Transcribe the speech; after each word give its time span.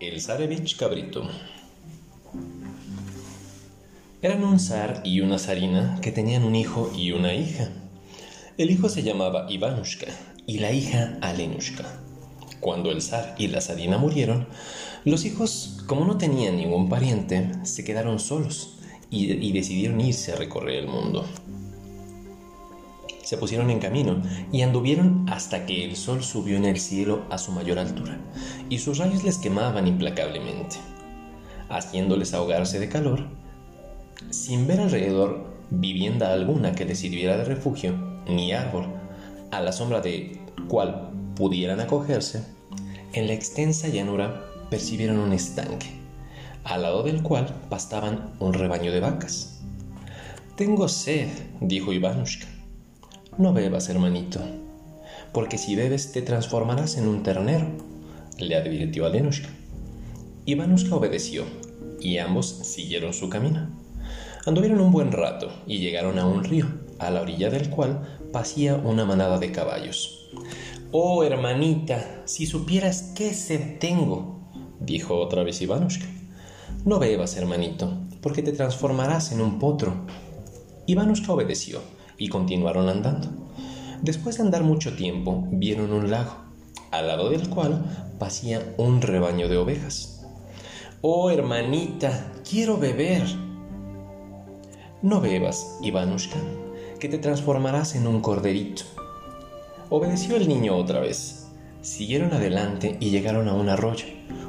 El 0.00 0.20
zarevich 0.20 0.76
cabrito. 0.76 1.28
Eran 4.22 4.44
un 4.44 4.60
zar 4.60 5.02
y 5.04 5.22
una 5.22 5.40
zarina 5.40 5.98
que 6.00 6.12
tenían 6.12 6.44
un 6.44 6.54
hijo 6.54 6.92
y 6.96 7.10
una 7.10 7.34
hija. 7.34 7.70
El 8.58 8.70
hijo 8.70 8.88
se 8.88 9.02
llamaba 9.02 9.46
Ivanushka 9.50 10.06
y 10.46 10.60
la 10.60 10.70
hija 10.70 11.18
Alenushka. 11.20 12.00
Cuando 12.60 12.92
el 12.92 13.02
zar 13.02 13.34
y 13.38 13.48
la 13.48 13.60
zarina 13.60 13.98
murieron, 13.98 14.46
los 15.04 15.24
hijos, 15.24 15.82
como 15.88 16.04
no 16.04 16.16
tenían 16.16 16.56
ningún 16.56 16.88
pariente, 16.88 17.50
se 17.64 17.82
quedaron 17.82 18.20
solos 18.20 18.78
y, 19.10 19.32
y 19.32 19.50
decidieron 19.50 20.00
irse 20.00 20.32
a 20.32 20.36
recorrer 20.36 20.76
el 20.76 20.86
mundo 20.86 21.26
se 23.28 23.36
pusieron 23.36 23.68
en 23.68 23.78
camino 23.78 24.22
y 24.50 24.62
anduvieron 24.62 25.26
hasta 25.28 25.66
que 25.66 25.84
el 25.84 25.96
sol 25.96 26.24
subió 26.24 26.56
en 26.56 26.64
el 26.64 26.80
cielo 26.80 27.26
a 27.28 27.36
su 27.36 27.52
mayor 27.52 27.78
altura, 27.78 28.16
y 28.70 28.78
sus 28.78 28.96
rayos 28.96 29.22
les 29.22 29.36
quemaban 29.36 29.86
implacablemente, 29.86 30.76
haciéndoles 31.68 32.32
ahogarse 32.32 32.80
de 32.80 32.88
calor, 32.88 33.26
sin 34.30 34.66
ver 34.66 34.80
alrededor 34.80 35.44
vivienda 35.68 36.32
alguna 36.32 36.72
que 36.72 36.86
les 36.86 37.00
sirviera 37.00 37.36
de 37.36 37.44
refugio, 37.44 37.92
ni 38.26 38.52
árbol, 38.52 38.86
a 39.50 39.60
la 39.60 39.72
sombra 39.72 40.00
de 40.00 40.40
cual 40.66 41.10
pudieran 41.34 41.80
acogerse, 41.80 42.46
en 43.12 43.26
la 43.26 43.34
extensa 43.34 43.88
llanura 43.88 44.42
percibieron 44.70 45.18
un 45.18 45.34
estanque, 45.34 46.00
al 46.64 46.80
lado 46.80 47.02
del 47.02 47.22
cual 47.22 47.54
pastaban 47.68 48.32
un 48.40 48.54
rebaño 48.54 48.90
de 48.90 49.00
vacas. 49.00 49.60
Tengo 50.56 50.88
sed, 50.88 51.28
dijo 51.60 51.92
Ivanushka. 51.92 52.57
No 53.38 53.52
bebas, 53.52 53.88
hermanito, 53.88 54.40
porque 55.32 55.58
si 55.58 55.76
bebes 55.76 56.10
te 56.10 56.22
transformarás 56.22 56.96
en 56.96 57.06
un 57.06 57.22
ternero, 57.22 57.68
le 58.36 58.56
advirtió 58.56 59.06
a 59.06 59.10
Lenushka. 59.10 59.48
Ivanushka 60.44 60.96
obedeció 60.96 61.44
y 62.00 62.18
ambos 62.18 62.48
siguieron 62.48 63.14
su 63.14 63.28
camino. 63.28 63.70
Anduvieron 64.44 64.80
un 64.80 64.90
buen 64.90 65.12
rato 65.12 65.52
y 65.68 65.78
llegaron 65.78 66.18
a 66.18 66.26
un 66.26 66.42
río, 66.42 66.66
a 66.98 67.10
la 67.10 67.22
orilla 67.22 67.48
del 67.48 67.70
cual 67.70 68.18
pasía 68.32 68.74
una 68.74 69.04
manada 69.04 69.38
de 69.38 69.52
caballos. 69.52 70.32
Oh, 70.90 71.22
hermanita, 71.22 72.22
si 72.24 72.44
supieras 72.44 73.12
qué 73.14 73.34
sed 73.34 73.78
tengo, 73.78 74.50
dijo 74.80 75.16
otra 75.16 75.44
vez 75.44 75.62
Ivanushka. 75.62 76.06
No 76.84 76.98
bebas, 76.98 77.36
hermanito, 77.36 77.98
porque 78.20 78.42
te 78.42 78.50
transformarás 78.50 79.30
en 79.30 79.42
un 79.42 79.60
potro. 79.60 79.94
Ivanushka 80.86 81.32
obedeció 81.32 81.97
y 82.18 82.28
continuaron 82.28 82.88
andando. 82.88 83.28
Después 84.02 84.36
de 84.36 84.42
andar 84.42 84.62
mucho 84.62 84.94
tiempo, 84.94 85.46
vieron 85.50 85.92
un 85.92 86.10
lago, 86.10 86.34
al 86.90 87.08
lado 87.08 87.30
del 87.30 87.48
cual 87.48 88.14
pasía 88.18 88.74
un 88.76 89.00
rebaño 89.00 89.48
de 89.48 89.56
ovejas. 89.56 90.26
Oh, 91.00 91.30
hermanita, 91.30 92.32
quiero 92.48 92.76
beber. 92.76 93.22
No 95.00 95.20
bebas, 95.20 95.78
Ivanushka, 95.80 96.38
que 96.98 97.08
te 97.08 97.18
transformarás 97.18 97.94
en 97.94 98.06
un 98.06 98.20
corderito. 98.20 98.82
Obedeció 99.90 100.36
el 100.36 100.48
niño 100.48 100.76
otra 100.76 101.00
vez. 101.00 101.46
Siguieron 101.80 102.32
adelante 102.32 102.96
y 103.00 103.10
llegaron 103.10 103.48
a 103.48 103.54
un 103.54 103.68
arroyo, 103.68 104.06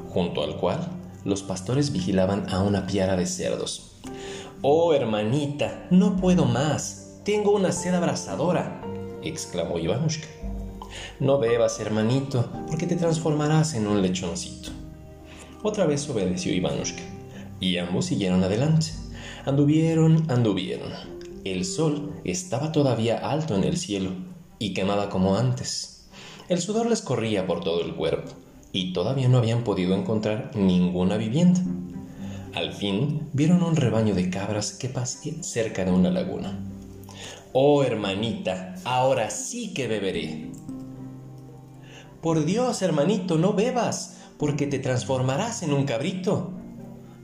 junto 0.09 0.43
al 0.43 0.57
cual 0.57 0.89
los 1.23 1.43
pastores 1.43 1.91
vigilaban 1.91 2.49
a 2.49 2.63
una 2.63 2.87
piara 2.87 3.15
de 3.15 3.25
cerdos. 3.25 3.99
Oh, 4.61 4.93
hermanita, 4.93 5.87
no 5.91 6.17
puedo 6.17 6.45
más. 6.45 7.08
Tengo 7.29 7.51
una 7.51 7.71
sed 7.71 7.93
abrasadora, 7.93 8.81
exclamó 9.21 9.77
Ivanushka. 9.77 10.25
No 11.19 11.37
bebas, 11.37 11.79
hermanito, 11.79 12.49
porque 12.67 12.87
te 12.87 12.95
transformarás 12.95 13.75
en 13.75 13.85
un 13.85 14.01
lechoncito. 14.01 14.71
Otra 15.61 15.85
vez 15.85 16.09
obedeció 16.09 16.51
Ivanushka, 16.51 17.03
y 17.59 17.77
ambos 17.77 18.05
siguieron 18.05 18.43
adelante. 18.43 18.87
Anduvieron, 19.45 20.25
anduvieron. 20.27 20.91
El 21.43 21.65
sol 21.65 22.19
estaba 22.23 22.71
todavía 22.71 23.19
alto 23.19 23.55
en 23.55 23.63
el 23.63 23.77
cielo 23.77 24.09
y 24.57 24.73
quemaba 24.73 25.11
como 25.11 25.35
antes. 25.35 26.09
El 26.47 26.59
sudor 26.59 26.89
les 26.89 27.03
corría 27.03 27.45
por 27.45 27.63
todo 27.63 27.81
el 27.81 27.93
cuerpo 27.93 28.31
y 28.71 28.91
todavía 28.91 29.29
no 29.29 29.37
habían 29.37 29.63
podido 29.63 29.93
encontrar 29.93 30.49
ninguna 30.55 31.17
vivienda. 31.17 31.61
Al 32.55 32.73
fin 32.73 33.29
vieron 33.33 33.61
un 33.61 33.75
rebaño 33.75 34.15
de 34.15 34.31
cabras 34.31 34.71
que 34.71 34.89
pasía 34.89 35.43
cerca 35.43 35.85
de 35.85 35.91
una 35.91 36.09
laguna. 36.09 36.57
Oh 37.53 37.83
hermanita, 37.83 38.75
ahora 38.85 39.31
sí 39.31 39.73
que 39.73 39.87
beberé. 39.87 40.51
Por 42.21 42.45
Dios, 42.45 42.81
hermanito, 42.81 43.37
no 43.37 43.53
bebas, 43.53 44.17
porque 44.37 44.67
te 44.67 44.77
transformarás 44.77 45.63
en 45.63 45.73
un 45.73 45.85
cabrito. 45.85 46.51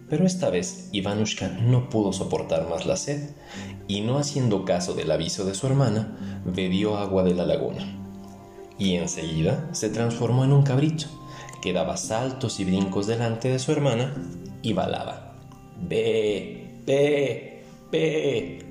Pero 0.09 0.25
esta 0.25 0.49
vez 0.49 0.89
Ivanushka 0.91 1.49
no 1.49 1.89
pudo 1.89 2.13
soportar 2.13 2.69
más 2.69 2.85
la 2.85 2.95
sed 2.95 3.31
y 3.87 4.01
no 4.01 4.17
haciendo 4.17 4.65
caso 4.65 4.93
del 4.93 5.11
aviso 5.11 5.45
de 5.45 5.53
su 5.53 5.67
hermana, 5.67 6.43
bebió 6.45 6.97
agua 6.97 7.23
de 7.23 7.35
la 7.35 7.45
laguna. 7.45 7.83
Y 8.79 8.95
enseguida 8.95 9.69
se 9.73 9.89
transformó 9.89 10.43
en 10.43 10.53
un 10.53 10.63
cabrito, 10.63 11.05
que 11.61 11.73
daba 11.73 11.97
saltos 11.97 12.59
y 12.59 12.65
brincos 12.65 13.07
delante 13.07 13.49
de 13.49 13.59
su 13.59 13.71
hermana 13.71 14.13
y 14.61 14.73
balaba. 14.73 15.35
Ve, 15.81 16.81
ve, 16.85 17.63
ve. 17.91 18.64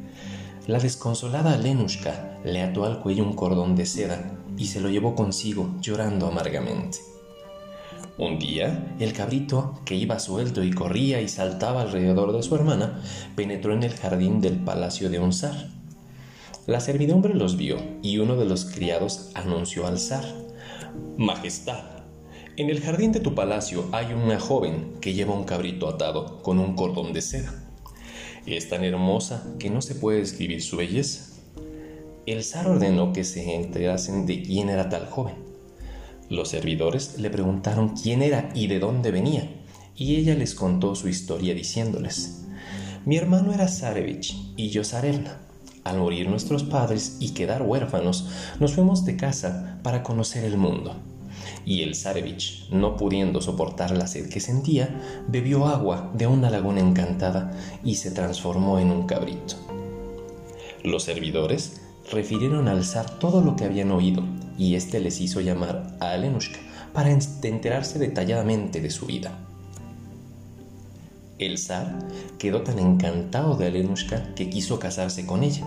La 0.67 0.79
desconsolada 0.79 1.59
Lenushka 1.59 2.39
le 2.43 2.63
ató 2.63 2.87
al 2.87 3.01
cuello 3.01 3.23
un 3.23 3.35
cordón 3.35 3.77
de 3.77 3.85
seda 3.85 4.39
y 4.57 4.65
se 4.65 4.81
lo 4.81 4.89
llevó 4.89 5.15
consigo, 5.15 5.75
llorando 5.83 6.27
amargamente. 6.27 7.01
Un 8.17 8.39
día, 8.39 8.97
el 8.99 9.13
cabrito, 9.13 9.79
que 9.85 9.95
iba 9.95 10.19
suelto 10.19 10.65
y 10.65 10.73
corría 10.73 11.21
y 11.21 11.29
saltaba 11.29 11.83
alrededor 11.83 12.33
de 12.33 12.43
su 12.43 12.55
hermana, 12.55 13.03
penetró 13.37 13.75
en 13.75 13.83
el 13.83 13.93
jardín 13.93 14.41
del 14.41 14.57
palacio 14.57 15.11
de 15.11 15.19
un 15.19 15.35
zar. 15.35 15.69
La 16.67 16.81
servidumbre 16.81 17.35
los 17.35 17.59
vio 17.59 17.77
y 18.01 18.17
uno 18.17 18.37
de 18.37 18.47
los 18.47 18.65
criados 18.65 19.33
anunció 19.35 19.87
al 19.87 19.99
zar: 19.99 20.25
Majestad, 21.19 21.85
en 22.57 22.71
el 22.71 22.81
jardín 22.81 23.13
de 23.13 23.21
tu 23.21 23.35
palacio 23.35 23.85
hay 23.93 24.15
una 24.15 24.41
joven 24.41 24.95
que 25.03 25.13
lleva 25.13 25.35
un 25.35 25.45
cabrito 25.45 25.91
atado 25.91 26.43
con 26.43 26.59
un 26.59 26.75
cordón 26.75 27.13
de 27.13 27.21
seda 27.21 27.64
es 28.47 28.69
tan 28.69 28.85
hermosa 28.85 29.45
que 29.59 29.71
no 29.71 29.81
se 29.81 29.95
puede 29.95 30.19
describir 30.19 30.63
su 30.63 30.77
belleza. 30.77 31.33
El 32.27 32.45
zar 32.45 32.69
ordenó 32.69 33.13
que 33.13 33.25
se 33.25 33.55
enterasen 33.55 34.27
de 34.27 34.43
quién 34.43 34.69
era 34.69 34.89
tal 34.89 35.07
joven. 35.07 35.35
Los 36.31 36.49
servidores 36.49 37.19
le 37.19 37.31
preguntaron 37.31 37.91
quién 37.91 38.23
era 38.23 38.51
y 38.55 38.67
de 38.67 38.79
dónde 38.79 39.11
venía, 39.11 39.51
y 39.97 40.17
ella 40.17 40.35
les 40.35 40.55
contó 40.55 40.95
su 40.95 41.09
historia 41.09 41.55
diciéndoles, 41.55 42.45
mi 43.05 43.17
hermano 43.17 43.53
era 43.53 43.69
Zarevich 43.69 44.35
y 44.57 44.71
yo 44.71 44.85
Zarevna. 44.85 45.41
Al 45.85 45.99
morir 45.99 46.29
nuestros 46.31 46.65
padres 46.65 47.19
y 47.21 47.35
quedar 47.35 47.61
huérfanos, 47.61 48.29
nos 48.59 48.73
fuimos 48.73 49.05
de 49.05 49.17
casa 49.17 49.79
para 49.83 50.03
conocer 50.03 50.45
el 50.45 50.57
mundo 50.57 50.97
y 51.65 51.83
el 51.83 51.95
Zarevich, 51.95 52.69
no 52.71 52.97
pudiendo 52.97 53.41
soportar 53.41 53.97
la 53.97 54.07
sed 54.07 54.29
que 54.29 54.41
sentía, 54.41 55.01
bebió 55.29 55.67
agua 55.67 56.11
de 56.15 56.27
una 56.27 56.51
laguna 56.51 56.81
encantada 56.81 57.53
y 57.85 57.97
se 57.97 58.11
transformó 58.11 58.79
en 58.79 58.91
un 58.91 59.07
cabrito. 59.07 59.57
Los 60.83 61.05
servidores 61.05 61.81
refirieron 62.11 62.69
al 62.69 62.85
zar 62.85 63.19
todo 63.19 63.41
lo 63.41 63.57
que 63.57 63.65
habían 63.65 63.91
oído 63.91 64.23
y 64.59 64.75
éste 64.75 65.01
les 65.01 65.21
hizo 65.21 65.41
llamar 65.41 65.97
a 66.01 66.11
Alenushka 66.11 66.59
para 66.93 67.11
enterarse 67.11 67.99
detalladamente 67.99 68.81
de 68.81 68.91
su 68.91 69.07
vida. 69.07 69.39
El 71.39 71.59
zar 71.59 71.99
quedó 72.39 72.63
tan 72.63 72.79
encantado 72.79 73.57
de 73.57 73.67
Alenushka 73.67 74.35
que 74.35 74.49
quiso 74.49 74.79
casarse 74.79 75.27
con 75.27 75.43
ella 75.43 75.67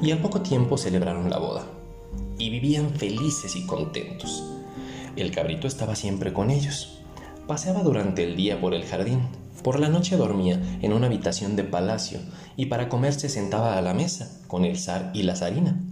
y 0.00 0.12
al 0.12 0.20
poco 0.20 0.42
tiempo 0.42 0.78
celebraron 0.78 1.28
la 1.28 1.38
boda 1.38 1.64
y 2.38 2.50
vivían 2.50 2.90
felices 2.90 3.56
y 3.56 3.66
contentos. 3.66 4.44
El 5.18 5.32
cabrito 5.32 5.66
estaba 5.66 5.96
siempre 5.96 6.32
con 6.32 6.48
ellos. 6.48 7.00
Paseaba 7.48 7.82
durante 7.82 8.22
el 8.22 8.36
día 8.36 8.60
por 8.60 8.72
el 8.72 8.84
jardín. 8.84 9.18
Por 9.64 9.80
la 9.80 9.88
noche 9.88 10.16
dormía 10.16 10.62
en 10.80 10.92
una 10.92 11.08
habitación 11.08 11.56
de 11.56 11.64
palacio 11.64 12.20
y 12.56 12.66
para 12.66 12.88
comer 12.88 13.14
se 13.14 13.28
sentaba 13.28 13.76
a 13.76 13.82
la 13.82 13.94
mesa 13.94 14.40
con 14.46 14.64
el 14.64 14.78
zar 14.78 15.10
y 15.14 15.24
la 15.24 15.34
zarina. 15.34 15.82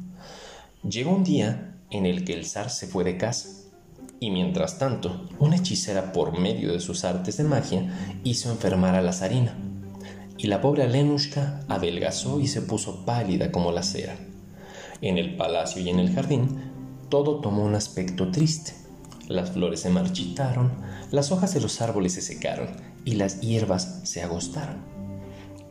Llegó 0.89 1.11
un 1.11 1.25
día 1.25 1.75
en 1.91 2.07
el 2.07 2.25
que 2.25 2.35
el 2.35 2.47
zar 2.47 2.71
se 2.71 2.87
fue 2.87 3.03
de 3.03 3.17
casa 3.17 3.49
y 4.21 4.31
mientras 4.31 4.79
tanto 4.79 5.29
una 5.41 5.57
hechicera 5.57 6.13
por 6.13 6.39
medio 6.39 6.73
de 6.73 6.79
sus 6.79 7.05
artes 7.05 7.37
de 7.37 7.43
magia 7.43 8.21
hizo 8.23 8.53
enfermar 8.53 8.95
a 8.95 9.03
la 9.03 9.13
zarina 9.13 9.57
y 10.39 10.47
la 10.47 10.61
pobre 10.61 10.85
Alenushka 10.85 11.65
adelgazó 11.69 12.39
y 12.39 12.47
se 12.47 12.63
puso 12.63 13.05
pálida 13.05 13.51
como 13.51 13.73
la 13.73 13.83
cera. 13.83 14.15
En 15.01 15.19
el 15.19 15.37
palacio 15.37 15.83
y 15.83 15.89
en 15.89 15.99
el 15.99 16.15
jardín 16.15 16.61
todo 17.09 17.41
tomó 17.41 17.65
un 17.65 17.75
aspecto 17.75 18.31
triste. 18.31 18.86
Las 19.29 19.51
flores 19.51 19.81
se 19.81 19.91
marchitaron, 19.91 20.73
las 21.11 21.33
hojas 21.33 21.53
de 21.53 21.61
los 21.61 21.81
árboles 21.81 22.15
se 22.15 22.23
secaron 22.23 22.69
y 23.05 23.13
las 23.13 23.41
hierbas 23.41 24.01
se 24.05 24.23
agostaron. 24.23 24.77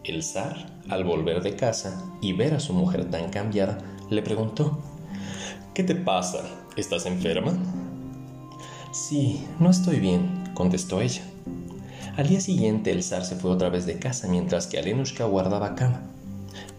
El 0.03 0.23
zar, 0.23 0.73
al 0.89 1.03
volver 1.03 1.41
de 1.41 1.55
casa 1.55 2.03
y 2.21 2.33
ver 2.33 2.53
a 2.53 2.59
su 2.59 2.73
mujer 2.73 3.09
tan 3.09 3.29
cambiada, 3.29 3.77
le 4.09 4.21
preguntó, 4.21 4.77
¿Qué 5.73 5.83
te 5.83 5.95
pasa? 5.95 6.43
¿Estás 6.75 7.05
enferma? 7.05 7.53
Sí, 8.91 9.45
no 9.59 9.69
estoy 9.69 9.99
bien, 9.99 10.51
contestó 10.53 11.01
ella. 11.01 11.23
Al 12.17 12.27
día 12.27 12.39
siguiente 12.39 12.91
el 12.91 13.03
zar 13.03 13.25
se 13.25 13.35
fue 13.35 13.51
otra 13.51 13.69
vez 13.69 13.85
de 13.85 13.99
casa 13.99 14.27
mientras 14.27 14.67
que 14.67 14.79
Alenushka 14.79 15.25
guardaba 15.25 15.75
cama. 15.75 16.01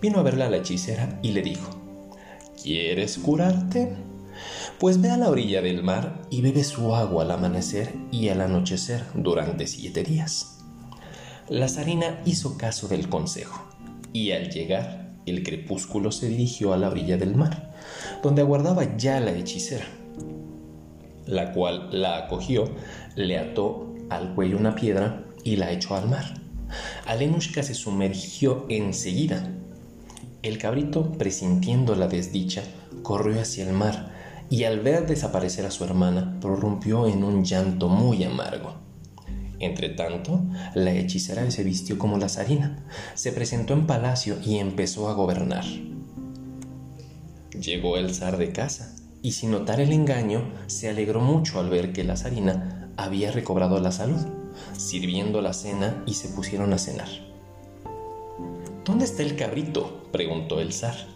Vino 0.00 0.18
a 0.18 0.22
verla 0.22 0.48
la 0.48 0.58
hechicera 0.58 1.18
y 1.22 1.32
le 1.32 1.42
dijo, 1.42 1.70
¿Quieres 2.62 3.18
curarte? 3.18 3.94
Pues 4.78 5.00
ve 5.00 5.10
a 5.10 5.16
la 5.16 5.30
orilla 5.30 5.62
del 5.62 5.82
mar 5.82 6.22
y 6.30 6.42
bebe 6.42 6.64
su 6.64 6.94
agua 6.94 7.24
al 7.24 7.30
amanecer 7.30 7.94
y 8.10 8.28
al 8.28 8.40
anochecer 8.40 9.04
durante 9.14 9.66
siete 9.66 10.02
días. 10.02 10.58
La 11.48 11.68
zarina 11.68 12.20
hizo 12.24 12.58
caso 12.58 12.88
del 12.88 13.08
consejo 13.08 13.64
y 14.12 14.32
al 14.32 14.50
llegar 14.50 15.14
el 15.26 15.42
crepúsculo 15.42 16.10
se 16.12 16.28
dirigió 16.28 16.72
a 16.72 16.76
la 16.76 16.88
orilla 16.88 17.16
del 17.16 17.34
mar, 17.34 17.74
donde 18.22 18.42
aguardaba 18.42 18.96
ya 18.96 19.20
la 19.20 19.32
hechicera, 19.32 19.84
la 21.26 21.52
cual 21.52 21.88
la 21.92 22.16
acogió, 22.16 22.64
le 23.16 23.38
ató 23.38 23.94
al 24.08 24.34
cuello 24.34 24.56
una 24.56 24.74
piedra 24.74 25.24
y 25.44 25.56
la 25.56 25.72
echó 25.72 25.96
al 25.96 26.08
mar. 26.08 26.24
Alenushka 27.06 27.62
se 27.62 27.74
sumergió 27.74 28.66
enseguida. 28.68 29.52
El 30.42 30.58
cabrito, 30.58 31.12
presintiendo 31.12 31.94
la 31.96 32.08
desdicha, 32.08 32.62
corrió 33.02 33.40
hacia 33.40 33.68
el 33.68 33.72
mar 33.72 34.15
y 34.50 34.64
al 34.64 34.80
ver 34.80 35.06
desaparecer 35.06 35.66
a 35.66 35.70
su 35.70 35.84
hermana, 35.84 36.38
prorrumpió 36.40 37.06
en 37.06 37.24
un 37.24 37.44
llanto 37.44 37.88
muy 37.88 38.24
amargo. 38.24 38.74
Entretanto, 39.58 40.44
la 40.74 40.92
hechicera 40.92 41.50
se 41.50 41.64
vistió 41.64 41.98
como 41.98 42.18
la 42.18 42.28
zarina, 42.28 42.84
se 43.14 43.32
presentó 43.32 43.72
en 43.72 43.86
palacio 43.86 44.36
y 44.44 44.58
empezó 44.58 45.08
a 45.08 45.14
gobernar. 45.14 45.64
Llegó 47.58 47.96
el 47.96 48.14
zar 48.14 48.36
de 48.36 48.52
casa 48.52 48.94
y 49.22 49.32
sin 49.32 49.50
notar 49.50 49.80
el 49.80 49.92
engaño, 49.92 50.52
se 50.66 50.88
alegró 50.88 51.20
mucho 51.20 51.58
al 51.58 51.70
ver 51.70 51.92
que 51.92 52.04
la 52.04 52.16
zarina 52.16 52.92
había 52.96 53.32
recobrado 53.32 53.80
la 53.80 53.92
salud, 53.92 54.26
sirviendo 54.76 55.40
la 55.40 55.54
cena 55.54 56.02
y 56.06 56.14
se 56.14 56.28
pusieron 56.28 56.72
a 56.74 56.78
cenar. 56.78 57.08
¿Dónde 58.84 59.06
está 59.06 59.22
el 59.22 59.36
cabrito? 59.36 60.08
preguntó 60.12 60.60
el 60.60 60.72
zar. 60.72 61.15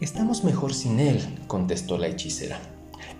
Estamos 0.00 0.44
mejor 0.44 0.74
sin 0.74 1.00
él, 1.00 1.20
contestó 1.48 1.98
la 1.98 2.06
hechicera. 2.06 2.60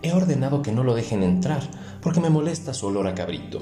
He 0.02 0.12
ordenado 0.12 0.62
que 0.62 0.70
no 0.70 0.84
lo 0.84 0.94
dejen 0.94 1.24
entrar, 1.24 1.60
porque 2.00 2.20
me 2.20 2.30
molesta 2.30 2.72
su 2.72 2.86
olor 2.86 3.08
a 3.08 3.16
cabrito. 3.16 3.60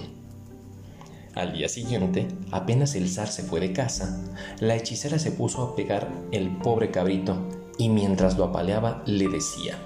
Al 1.35 1.55
día 1.55 1.71
siguiente, 1.71 2.29
apenas 2.51 2.95
el 2.95 3.09
zar 3.09 3.29
se 3.29 3.43
fue 3.43 3.61
de 3.61 3.73
casa, 3.73 4.23
la 4.61 4.77
hechicera 4.77 5.19
se 5.19 5.33
puso 5.33 5.63
a 5.63 5.75
pegar 5.75 6.13
el 6.31 6.59
pobre 6.59 6.91
cabrito 6.91 7.39
y 7.79 7.89
mientras 7.89 8.37
lo 8.37 8.45
apaleaba 8.45 9.03
le 9.07 9.29
decía, 9.29 9.79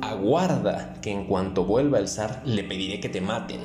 Aguarda, 0.00 1.00
que 1.02 1.10
en 1.10 1.26
cuanto 1.26 1.64
vuelva 1.64 1.98
el 1.98 2.06
zar 2.06 2.42
le 2.44 2.62
pediré 2.62 3.00
que 3.00 3.08
te 3.08 3.20
maten. 3.20 3.60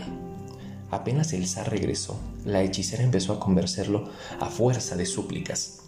Apenas 0.89 1.33
el 1.33 1.47
zar 1.47 1.69
regresó, 1.69 2.19
la 2.43 2.63
hechicera 2.63 3.03
empezó 3.03 3.33
a 3.33 3.39
convencerlo 3.39 4.09
a 4.39 4.47
fuerza 4.47 4.95
de 4.95 5.05
súplicas. 5.05 5.81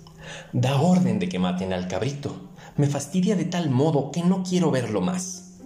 Da 0.53 0.79
orden 0.81 1.19
de 1.19 1.29
que 1.29 1.39
maten 1.39 1.73
al 1.73 1.87
cabrito. 1.87 2.35
Me 2.77 2.85
fastidia 2.85 3.35
de 3.35 3.45
tal 3.45 3.71
modo 3.71 4.11
que 4.11 4.23
no 4.23 4.43
quiero 4.43 4.69
verlo 4.69 5.01
más. 5.01 5.57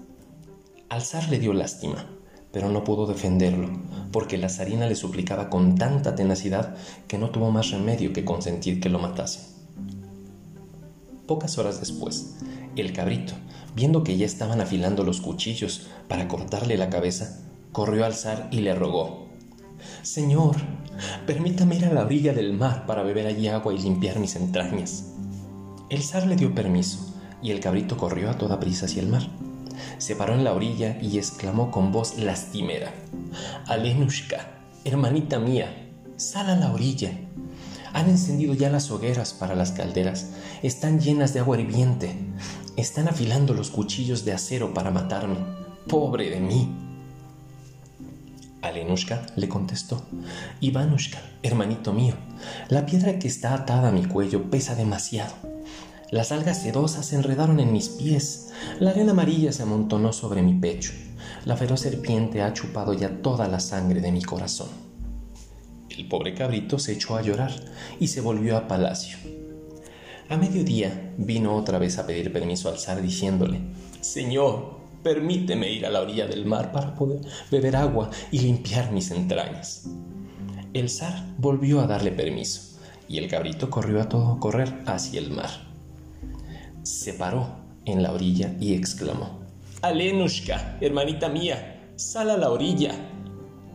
Al 0.88 1.02
zar 1.02 1.30
le 1.30 1.40
dio 1.40 1.52
lástima, 1.52 2.06
pero 2.54 2.70
no 2.70 2.86
pudo 2.86 3.06
defenderlo, 3.06 3.70
porque 4.14 4.38
la 4.38 4.48
zarina 4.48 4.88
le 4.88 4.96
suplicaba 4.96 5.50
con 5.50 5.76
tanta 5.76 6.16
tenacidad 6.16 6.74
que 7.10 7.18
no 7.18 7.30
tuvo 7.30 7.52
más 7.52 7.72
remedio 7.72 8.14
que 8.14 8.24
consentir 8.24 8.80
que 8.80 8.88
lo 8.88 9.00
matase. 9.00 9.42
Pocas 11.28 11.58
horas 11.58 11.82
después, 11.82 12.38
el 12.78 12.94
cabrito, 12.94 13.34
viendo 13.76 14.06
que 14.06 14.16
ya 14.16 14.26
estaban 14.26 14.62
afilando 14.62 15.04
los 15.04 15.20
cuchillos 15.20 15.88
para 16.08 16.30
cortarle 16.30 16.78
la 16.78 16.90
cabeza, 16.90 17.42
corrió 17.74 18.06
al 18.06 18.14
zar 18.14 18.48
y 18.52 18.62
le 18.62 18.74
rogó, 18.74 19.28
Señor, 20.02 20.56
permítame 21.28 21.76
ir 21.76 21.86
a 21.86 21.94
la 21.94 22.06
orilla 22.06 22.32
del 22.32 22.54
mar 22.54 22.86
para 22.86 23.04
beber 23.04 23.28
allí 23.28 23.50
agua 23.50 23.74
y 23.74 23.80
limpiar 23.80 24.18
mis 24.20 24.38
entrañas. 24.38 25.12
El 25.92 26.04
zar 26.04 26.26
le 26.26 26.38
dio 26.38 26.56
permiso 26.56 27.00
y 27.44 27.52
el 27.52 27.60
cabrito 27.60 27.98
corrió 27.98 28.30
a 28.30 28.38
toda 28.38 28.62
prisa 28.62 28.86
hacia 28.86 29.02
el 29.02 29.10
mar. 29.10 29.24
Se 29.98 30.16
paró 30.16 30.34
en 30.34 30.46
la 30.46 30.54
orilla 30.54 30.98
y 31.02 31.18
exclamó 31.18 31.70
con 31.70 31.92
voz 31.92 32.18
lastimera, 32.18 32.94
Alenushka, 33.68 34.48
hermanita 34.86 35.38
mía, 35.38 35.92
sal 36.16 36.50
a 36.50 36.56
la 36.56 36.72
orilla. 36.72 37.12
Han 37.92 38.10
encendido 38.10 38.54
ya 38.54 38.70
las 38.70 38.90
hogueras 38.90 39.34
para 39.34 39.54
las 39.54 39.74
calderas, 39.74 40.30
están 40.64 41.02
llenas 41.02 41.34
de 41.34 41.42
agua 41.42 41.60
hirviente, 41.60 42.16
están 42.78 43.10
afilando 43.10 43.54
los 43.54 43.70
cuchillos 43.70 44.24
de 44.24 44.32
acero 44.32 44.74
para 44.74 44.92
matarme. 44.92 45.40
Pobre 45.90 46.30
de 46.30 46.40
mí. 46.40 46.74
Alenushka 48.62 49.26
le 49.36 49.50
contestó, 49.50 50.06
Ivanushka, 50.62 51.20
hermanito 51.44 51.92
mío, 51.92 52.16
la 52.70 52.86
piedra 52.86 53.20
que 53.20 53.28
está 53.28 53.54
atada 53.54 53.90
a 53.90 53.92
mi 53.92 54.06
cuello 54.06 54.50
pesa 54.50 54.74
demasiado. 54.76 55.51
Las 56.12 56.34
algas 56.34 56.62
sedosas 56.62 57.06
se 57.06 57.16
enredaron 57.16 57.62
en 57.62 57.72
mis 57.72 57.88
pies, 57.88 58.52
la 58.82 58.90
arena 58.90 59.12
amarilla 59.12 59.54
se 59.54 59.64
amontonó 59.64 60.12
sobre 60.12 60.42
mi 60.42 60.54
pecho, 60.54 60.92
la 61.46 61.56
feroz 61.56 61.80
serpiente 61.80 62.42
ha 62.42 62.52
chupado 62.52 62.92
ya 62.92 63.22
toda 63.22 63.48
la 63.48 63.62
sangre 63.62 64.02
de 64.02 64.12
mi 64.12 64.22
corazón. 64.22 64.68
El 65.90 66.10
pobre 66.10 66.34
cabrito 66.34 66.80
se 66.80 66.92
echó 66.92 67.16
a 67.16 67.22
llorar 67.22 67.54
y 67.98 68.10
se 68.10 68.20
volvió 68.20 68.58
a 68.58 68.68
palacio. 68.68 69.18
A 70.28 70.36
mediodía 70.36 71.14
vino 71.18 71.56
otra 71.56 71.80
vez 71.80 71.98
a 71.98 72.06
pedir 72.06 72.34
permiso 72.34 72.68
al 72.68 72.78
zar 72.78 73.02
diciéndole, 73.02 73.62
Señor, 74.02 74.82
permíteme 75.04 75.72
ir 75.72 75.86
a 75.86 75.90
la 75.90 76.02
orilla 76.02 76.28
del 76.28 76.46
mar 76.46 76.74
para 76.74 76.94
poder 76.94 77.22
beber 77.50 77.78
agua 77.78 78.10
y 78.32 78.40
limpiar 78.40 78.92
mis 78.92 79.12
entrañas. 79.12 79.86
El 80.74 80.90
zar 80.90 81.26
volvió 81.38 81.80
a 81.80 81.88
darle 81.88 82.12
permiso 82.12 82.78
y 83.08 83.18
el 83.18 83.30
cabrito 83.30 83.70
corrió 83.70 84.02
a 84.02 84.10
todo 84.10 84.42
correr 84.42 84.84
hacia 84.86 85.22
el 85.22 85.32
mar. 85.32 85.71
Se 86.84 87.14
paró 87.14 87.48
en 87.86 88.02
la 88.02 88.12
orilla 88.12 88.56
y 88.60 88.74
exclamó, 88.74 89.40
Alenushka, 89.82 90.78
hermanita 90.82 91.30
mía, 91.30 91.94
sal 91.96 92.30
a 92.32 92.38
la 92.38 92.50
orilla. 92.50 92.92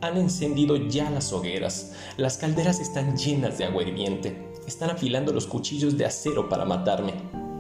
Han 0.01 0.17
encendido 0.17 0.77
ya 0.77 1.11
las 1.11 1.33
hogueras, 1.33 1.93
las 2.17 2.37
calderas 2.37 2.81
están 2.81 3.17
llenas 3.17 3.59
de 3.59 3.65
agua 3.65 3.83
hirviente, 3.83 4.51
están 4.67 4.91
afilando 4.91 5.33
los 5.33 5.47
cuchillos 5.47 5.97
de 5.97 6.05
acero 6.05 6.49
para 6.49 6.65
matarme. 6.65 7.15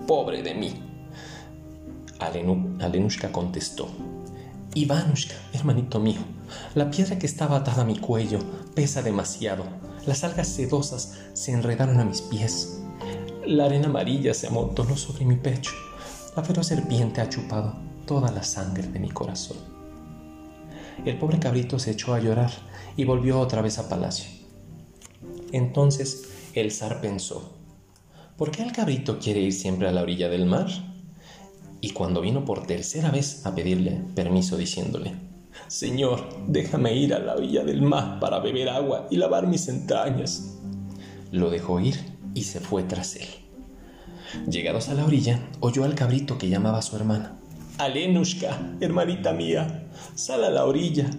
Pobre 0.06 0.42
de 0.42 0.54
mí. 0.54 0.74
Alenushka 2.18 3.30
contestó, 3.30 3.88
Ivanushka, 4.74 5.34
hermanito 5.52 6.00
mío, 6.00 6.20
la 6.74 6.90
piedra 6.90 7.18
que 7.18 7.26
estaba 7.26 7.56
atada 7.56 7.82
a 7.82 7.86
mi 7.86 7.98
cuello 7.98 8.40
pesa 8.74 9.02
demasiado. 9.02 9.64
Las 10.06 10.22
algas 10.22 10.48
sedosas 10.48 11.14
se 11.32 11.52
enredaron 11.52 11.98
a 11.98 12.04
mis 12.04 12.20
pies. 12.20 12.80
La 13.46 13.66
arena 13.66 13.86
amarilla 13.86 14.34
se 14.34 14.48
amontonó 14.48 14.96
sobre 14.96 15.24
mi 15.24 15.36
pecho. 15.36 15.70
La 16.34 16.42
feroz 16.42 16.66
serpiente 16.66 17.20
ha 17.20 17.28
chupado 17.28 17.76
toda 18.04 18.32
la 18.32 18.42
sangre 18.42 18.88
de 18.88 18.98
mi 18.98 19.08
corazón. 19.08 19.56
El 21.04 21.16
pobre 21.16 21.38
cabrito 21.38 21.78
se 21.78 21.92
echó 21.92 22.12
a 22.12 22.18
llorar 22.18 22.50
y 22.96 23.04
volvió 23.04 23.38
otra 23.38 23.62
vez 23.62 23.78
a 23.78 23.88
palacio. 23.88 24.28
Entonces 25.52 26.28
el 26.54 26.72
zar 26.72 27.00
pensó, 27.00 27.52
¿por 28.36 28.50
qué 28.50 28.64
el 28.64 28.72
cabrito 28.72 29.20
quiere 29.20 29.42
ir 29.42 29.52
siempre 29.52 29.86
a 29.86 29.92
la 29.92 30.02
orilla 30.02 30.28
del 30.28 30.46
mar? 30.46 30.66
Y 31.80 31.90
cuando 31.90 32.22
vino 32.22 32.44
por 32.44 32.66
tercera 32.66 33.12
vez 33.12 33.46
a 33.46 33.54
pedirle 33.54 34.02
permiso 34.16 34.56
diciéndole, 34.56 35.14
Señor, 35.68 36.28
déjame 36.48 36.96
ir 36.96 37.14
a 37.14 37.20
la 37.20 37.36
orilla 37.36 37.62
del 37.62 37.80
mar 37.80 38.18
para 38.18 38.40
beber 38.40 38.70
agua 38.70 39.06
y 39.08 39.18
lavar 39.18 39.46
mis 39.46 39.68
entrañas. 39.68 40.58
Lo 41.30 41.48
dejó 41.48 41.78
ir 41.78 42.15
y 42.36 42.44
se 42.44 42.60
fue 42.60 42.84
tras 42.84 43.16
él. 43.16 43.28
Llegados 44.48 44.90
a 44.90 44.94
la 44.94 45.06
orilla, 45.06 45.40
oyó 45.60 45.84
al 45.84 45.94
cabrito 45.94 46.36
que 46.36 46.50
llamaba 46.50 46.78
a 46.78 46.82
su 46.82 46.94
hermana. 46.94 47.32
Alenushka, 47.78 48.76
hermanita 48.80 49.32
mía, 49.32 49.88
sal 50.14 50.44
a 50.44 50.50
la 50.50 50.66
orilla. 50.66 51.10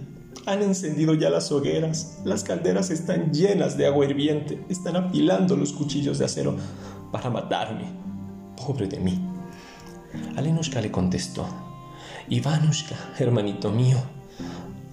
Han 0.45 0.61
encendido 0.61 1.15
ya 1.15 1.31
las 1.31 1.51
hogueras, 1.51 2.19
las 2.23 2.43
calderas 2.43 2.91
están 2.91 3.33
llenas 3.33 3.77
de 3.77 3.87
agua 3.87 4.05
hirviente, 4.05 4.63
están 4.69 4.95
apilando 4.95 5.57
los 5.57 5.73
cuchillos 5.73 6.19
de 6.19 6.25
acero 6.25 6.55
para 7.11 7.31
matarme. 7.31 7.85
Pobre 8.55 8.87
de 8.87 8.99
mí. 8.99 9.19
Alenushka 10.35 10.81
le 10.81 10.91
contestó, 10.91 11.47
Ivanushka, 12.29 12.95
hermanito 13.17 13.71
mío, 13.71 13.97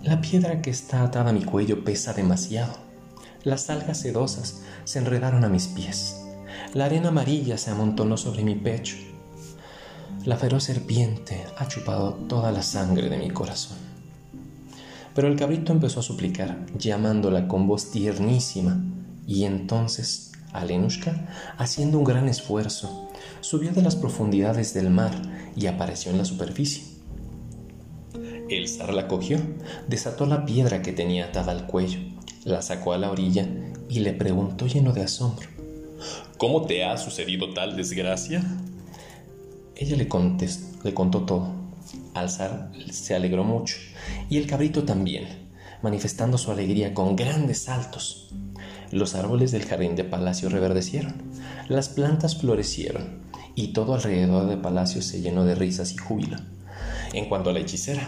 la 0.02 0.22
piedra 0.22 0.62
que 0.62 0.70
está 0.70 1.02
atada 1.02 1.30
a 1.30 1.32
mi 1.34 1.44
cuello 1.44 1.84
pesa 1.84 2.14
demasiado. 2.14 2.93
Las 3.44 3.68
algas 3.68 4.00
sedosas 4.00 4.62
se 4.84 4.98
enredaron 4.98 5.44
a 5.44 5.50
mis 5.50 5.66
pies. 5.66 6.22
La 6.72 6.86
arena 6.86 7.08
amarilla 7.08 7.58
se 7.58 7.70
amontonó 7.70 8.16
sobre 8.16 8.42
mi 8.42 8.54
pecho. 8.54 8.96
La 10.24 10.38
feroz 10.38 10.64
serpiente 10.64 11.44
ha 11.58 11.68
chupado 11.68 12.14
toda 12.14 12.50
la 12.52 12.62
sangre 12.62 13.10
de 13.10 13.18
mi 13.18 13.30
corazón. 13.30 13.76
Pero 15.14 15.28
el 15.28 15.36
cabrito 15.36 15.72
empezó 15.72 16.00
a 16.00 16.02
suplicar, 16.02 16.64
llamándola 16.78 17.46
con 17.46 17.66
voz 17.68 17.90
tiernísima, 17.90 18.82
y 19.26 19.44
entonces 19.44 20.32
Alenushka, 20.54 21.28
haciendo 21.58 21.98
un 21.98 22.04
gran 22.04 22.28
esfuerzo, 22.28 23.10
subió 23.42 23.72
de 23.72 23.82
las 23.82 23.94
profundidades 23.94 24.72
del 24.72 24.88
mar 24.88 25.12
y 25.54 25.66
apareció 25.66 26.10
en 26.10 26.18
la 26.18 26.24
superficie. 26.24 26.82
El 28.48 28.68
zar 28.68 28.94
la 28.94 29.06
cogió, 29.06 29.38
desató 29.86 30.24
la 30.24 30.46
piedra 30.46 30.80
que 30.80 30.92
tenía 30.92 31.26
atada 31.26 31.52
al 31.52 31.66
cuello, 31.66 32.13
La 32.44 32.60
sacó 32.60 32.92
a 32.92 32.98
la 32.98 33.10
orilla 33.10 33.48
y 33.88 34.00
le 34.00 34.12
preguntó 34.12 34.66
lleno 34.66 34.92
de 34.92 35.02
asombro. 35.02 35.48
¿Cómo 36.36 36.66
te 36.66 36.84
ha 36.84 36.98
sucedido 36.98 37.54
tal 37.54 37.76
desgracia? 37.76 38.44
Ella 39.76 39.96
le, 39.96 40.08
contestó, 40.08 40.78
le 40.84 40.92
contó 40.92 41.22
todo. 41.22 41.48
Alzar 42.12 42.70
se 42.90 43.14
alegró 43.14 43.44
mucho 43.44 43.76
y 44.28 44.36
el 44.36 44.46
cabrito 44.46 44.84
también, 44.84 45.48
manifestando 45.82 46.36
su 46.36 46.50
alegría 46.50 46.92
con 46.92 47.16
grandes 47.16 47.62
saltos. 47.62 48.34
Los 48.90 49.14
árboles 49.14 49.50
del 49.50 49.64
jardín 49.64 49.96
de 49.96 50.04
palacio 50.04 50.50
reverdecieron, 50.50 51.14
las 51.68 51.88
plantas 51.88 52.36
florecieron 52.36 53.22
y 53.54 53.68
todo 53.68 53.94
alrededor 53.94 54.48
del 54.48 54.60
palacio 54.60 55.00
se 55.00 55.20
llenó 55.20 55.44
de 55.44 55.54
risas 55.54 55.92
y 55.92 55.96
júbilo. 55.96 56.36
En 57.12 57.28
cuanto 57.28 57.50
a 57.50 57.52
la 57.52 57.60
hechicera, 57.60 58.06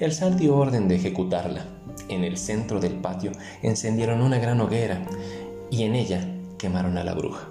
el 0.00 0.12
zar 0.14 0.36
dio 0.36 0.56
orden 0.56 0.88
de 0.88 0.96
ejecutarla. 0.96 1.66
En 2.08 2.24
el 2.24 2.38
centro 2.38 2.80
del 2.80 2.94
patio 2.94 3.32
encendieron 3.62 4.22
una 4.22 4.38
gran 4.38 4.60
hoguera 4.60 5.06
y 5.70 5.84
en 5.84 5.94
ella 5.94 6.26
quemaron 6.58 6.96
a 6.98 7.04
la 7.04 7.14
bruja. 7.14 7.48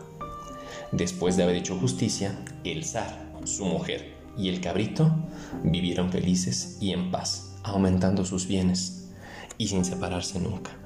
Después 0.92 1.38
de 1.38 1.44
haber 1.44 1.56
hecho 1.56 1.78
justicia, 1.78 2.36
el 2.64 2.84
zar, 2.84 3.16
su 3.44 3.66
mujer 3.66 4.16
y 4.36 4.50
el 4.50 4.62
cabrito 4.62 5.16
vivieron 5.64 6.12
felices 6.12 6.78
y 6.82 6.92
en 6.92 7.12
paz, 7.12 7.56
aumentando 7.64 8.26
sus 8.26 8.48
bienes 8.48 9.10
y 9.58 9.68
sin 9.68 9.86
separarse 9.86 10.40
nunca. 10.40 10.79